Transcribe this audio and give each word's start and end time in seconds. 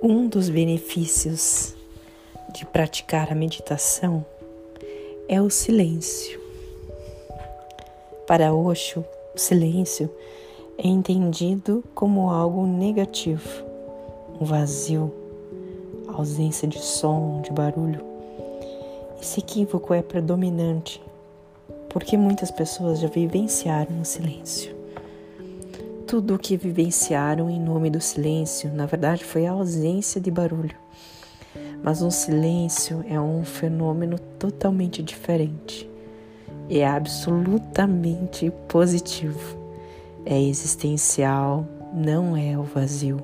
Um 0.00 0.28
dos 0.28 0.48
benefícios 0.48 1.74
de 2.54 2.64
praticar 2.64 3.32
a 3.32 3.34
meditação 3.34 4.24
é 5.28 5.42
o 5.42 5.50
silêncio. 5.50 6.40
Para 8.24 8.54
Osho, 8.54 9.04
o 9.34 9.38
silêncio 9.38 10.08
é 10.78 10.86
entendido 10.86 11.82
como 11.96 12.30
algo 12.30 12.64
negativo, 12.64 13.64
um 14.40 14.44
vazio, 14.44 15.12
ausência 16.06 16.68
de 16.68 16.78
som, 16.78 17.42
de 17.42 17.50
barulho. 17.50 18.00
Esse 19.20 19.40
equívoco 19.40 19.92
é 19.92 20.00
predominante 20.00 21.02
porque 21.88 22.16
muitas 22.16 22.52
pessoas 22.52 23.00
já 23.00 23.08
vivenciaram 23.08 24.00
o 24.00 24.04
silêncio 24.04 24.77
tudo 26.08 26.36
o 26.36 26.38
que 26.38 26.56
vivenciaram 26.56 27.50
em 27.50 27.60
nome 27.60 27.90
do 27.90 28.00
silêncio, 28.00 28.72
na 28.72 28.86
verdade, 28.86 29.22
foi 29.22 29.46
a 29.46 29.52
ausência 29.52 30.18
de 30.18 30.30
barulho. 30.30 30.74
Mas 31.82 32.00
um 32.00 32.10
silêncio 32.10 33.04
é 33.06 33.20
um 33.20 33.44
fenômeno 33.44 34.18
totalmente 34.38 35.02
diferente. 35.02 35.88
É 36.70 36.86
absolutamente 36.86 38.50
positivo. 38.66 39.58
É 40.24 40.40
existencial, 40.40 41.66
não 41.92 42.34
é 42.34 42.56
o 42.56 42.62
vazio. 42.62 43.22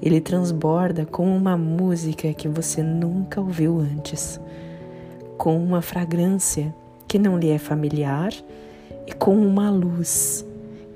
Ele 0.00 0.18
transborda 0.18 1.04
com 1.04 1.36
uma 1.36 1.58
música 1.58 2.32
que 2.32 2.48
você 2.48 2.82
nunca 2.82 3.38
ouviu 3.38 3.80
antes, 3.80 4.40
com 5.36 5.62
uma 5.62 5.82
fragrância 5.82 6.74
que 7.06 7.18
não 7.18 7.38
lhe 7.38 7.50
é 7.50 7.58
familiar 7.58 8.32
e 9.06 9.12
com 9.12 9.36
uma 9.36 9.68
luz 9.68 10.47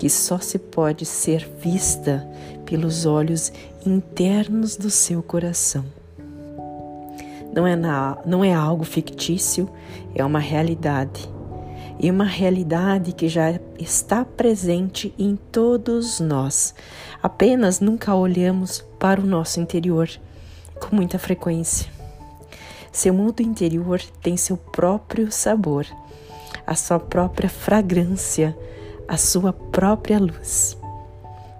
que 0.02 0.10
só 0.10 0.40
se 0.40 0.58
pode 0.58 1.06
ser 1.06 1.48
vista 1.60 2.28
pelos 2.66 3.06
olhos 3.06 3.52
internos 3.86 4.76
do 4.76 4.90
seu 4.90 5.22
coração. 5.22 5.84
Não 7.54 7.64
é, 7.64 7.76
na, 7.76 8.18
não 8.26 8.42
é 8.42 8.52
algo 8.52 8.82
fictício, 8.82 9.70
é 10.12 10.24
uma 10.24 10.40
realidade. 10.40 11.30
E 12.00 12.10
uma 12.10 12.24
realidade 12.24 13.12
que 13.12 13.28
já 13.28 13.60
está 13.78 14.24
presente 14.24 15.14
em 15.16 15.36
todos 15.36 16.18
nós. 16.18 16.74
Apenas 17.22 17.78
nunca 17.78 18.12
olhamos 18.12 18.84
para 18.98 19.20
o 19.20 19.24
nosso 19.24 19.60
interior 19.60 20.10
com 20.80 20.96
muita 20.96 21.16
frequência. 21.16 21.88
Seu 22.90 23.14
mundo 23.14 23.40
interior 23.40 24.00
tem 24.20 24.36
seu 24.36 24.56
próprio 24.56 25.30
sabor, 25.30 25.86
a 26.66 26.74
sua 26.74 26.98
própria 26.98 27.48
fragrância 27.48 28.58
a 29.08 29.16
sua 29.16 29.52
própria 29.52 30.18
luz. 30.18 30.76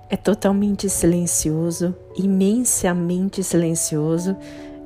É 0.09 0.17
totalmente 0.17 0.89
silencioso, 0.91 1.95
imensamente 2.17 3.43
silencioso 3.43 4.37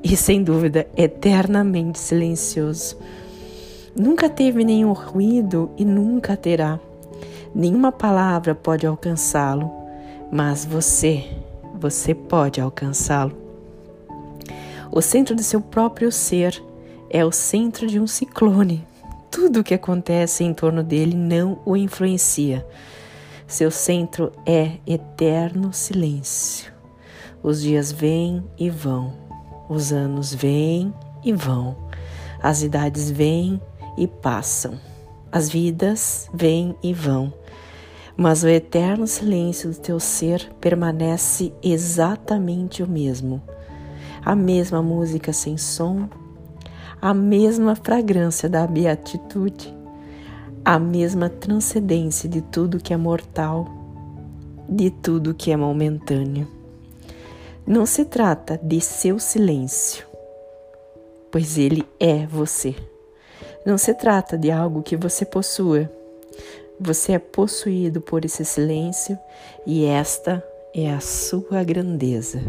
e, 0.02 0.16
sem 0.16 0.42
dúvida, 0.42 0.86
eternamente 0.96 1.98
silencioso. 1.98 2.96
Nunca 3.94 4.28
teve 4.28 4.64
nenhum 4.64 4.92
ruído 4.92 5.70
e 5.76 5.84
nunca 5.84 6.36
terá. 6.36 6.78
Nenhuma 7.54 7.90
palavra 7.90 8.54
pode 8.54 8.86
alcançá-lo, 8.86 9.70
mas 10.30 10.64
você, 10.64 11.24
você 11.74 12.14
pode 12.14 12.60
alcançá-lo. 12.60 13.36
O 14.92 15.00
centro 15.00 15.34
de 15.34 15.42
seu 15.42 15.60
próprio 15.60 16.12
ser 16.12 16.62
é 17.10 17.24
o 17.24 17.32
centro 17.32 17.86
de 17.86 17.98
um 17.98 18.06
ciclone 18.06 18.86
tudo 19.36 19.60
o 19.60 19.62
que 19.62 19.74
acontece 19.74 20.44
em 20.44 20.54
torno 20.54 20.82
dele 20.82 21.14
não 21.14 21.60
o 21.66 21.76
influencia. 21.76 22.66
Seu 23.46 23.70
centro 23.70 24.32
é 24.46 24.78
eterno 24.86 25.74
silêncio. 25.74 26.72
Os 27.42 27.60
dias 27.60 27.92
vêm 27.92 28.42
e 28.58 28.70
vão, 28.70 29.12
os 29.68 29.92
anos 29.92 30.32
vêm 30.32 30.90
e 31.22 31.34
vão, 31.34 31.76
as 32.42 32.62
idades 32.62 33.10
vêm 33.10 33.60
e 33.98 34.06
passam, 34.06 34.80
as 35.30 35.50
vidas 35.50 36.30
vêm 36.32 36.74
e 36.82 36.94
vão, 36.94 37.30
mas 38.16 38.42
o 38.42 38.48
eterno 38.48 39.06
silêncio 39.06 39.70
do 39.70 39.78
teu 39.78 40.00
ser 40.00 40.50
permanece 40.62 41.52
exatamente 41.62 42.82
o 42.82 42.88
mesmo. 42.88 43.42
A 44.24 44.34
mesma 44.34 44.82
música 44.82 45.30
sem 45.30 45.58
som, 45.58 46.08
a 47.00 47.12
mesma 47.12 47.76
fragrância 47.76 48.48
da 48.48 48.66
beatitude, 48.66 49.74
a 50.64 50.78
mesma 50.78 51.28
transcendência 51.28 52.28
de 52.28 52.40
tudo 52.40 52.78
que 52.78 52.92
é 52.92 52.96
mortal, 52.96 53.68
de 54.68 54.90
tudo 54.90 55.34
que 55.34 55.50
é 55.50 55.56
momentâneo. 55.56 56.48
Não 57.66 57.84
se 57.84 58.04
trata 58.04 58.58
de 58.62 58.80
seu 58.80 59.18
silêncio, 59.18 60.06
pois 61.30 61.58
ele 61.58 61.86
é 62.00 62.26
você. 62.26 62.74
Não 63.64 63.76
se 63.76 63.92
trata 63.94 64.38
de 64.38 64.50
algo 64.50 64.82
que 64.82 64.96
você 64.96 65.24
possua. 65.24 65.90
Você 66.80 67.12
é 67.12 67.18
possuído 67.18 68.00
por 68.00 68.24
esse 68.24 68.44
silêncio 68.44 69.18
e 69.66 69.84
esta 69.84 70.44
é 70.74 70.92
a 70.92 71.00
sua 71.00 71.64
grandeza. 71.64 72.40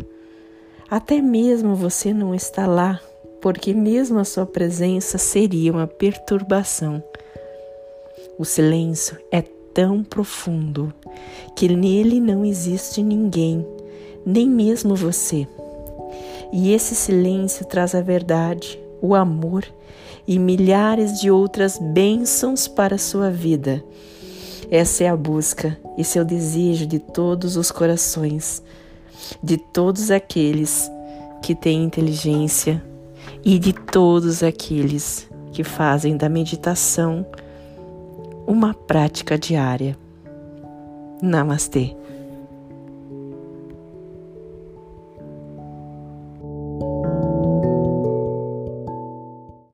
Até 0.90 1.22
mesmo 1.22 1.75
você 1.75 2.13
não 2.13 2.36
está 2.36 2.68
lá 2.68 3.02
porque 3.47 3.74
mesmo 3.74 4.19
a 4.19 4.25
sua 4.25 4.46
presença 4.46 5.18
seria 5.18 5.72
uma 5.72 5.88
perturbação. 5.88 7.02
O 8.38 8.44
silêncio 8.44 9.18
é 9.31 9.41
tão 9.74 10.03
profundo 10.03 10.94
que 11.56 11.74
nele 11.74 12.19
não 12.19 12.44
existe 12.44 13.02
ninguém, 13.02 13.66
nem 14.25 14.50
mesmo 14.50 14.97
você. 14.97 15.47
E 16.52 16.74
esse 16.74 16.94
silêncio 16.94 17.66
traz 17.66 17.96
a 17.96 18.02
verdade, 18.02 18.78
o 19.02 19.16
amor 19.16 19.63
e 20.28 20.38
milhares 20.38 21.18
de 21.22 21.31
outras 21.31 21.80
bênçãos 21.80 22.68
para 22.68 22.96
a 22.96 23.00
sua 23.00 23.31
vida. 23.31 23.81
Essa 24.69 25.06
é 25.06 25.07
a 25.07 25.16
busca 25.16 25.80
e 25.97 26.03
seu 26.03 26.25
desejo 26.25 26.86
de 26.86 27.00
todos 27.00 27.56
os 27.56 27.72
corações, 27.72 28.62
de 29.41 29.56
todos 29.56 30.12
aqueles 30.12 30.91
que 31.41 31.56
têm 31.56 31.86
inteligência, 31.86 32.84
e 33.44 33.58
de 33.59 33.74
todos 33.74 34.44
aqueles 34.44 35.30
que 35.52 35.64
fazem 35.64 36.16
da 36.18 36.30
meditação 36.30 37.25
uma 38.46 38.74
prática 38.74 39.38
diária. 39.38 39.98
Namastê. 41.22 41.96